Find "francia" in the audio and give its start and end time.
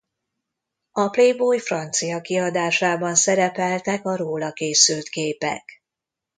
1.59-2.21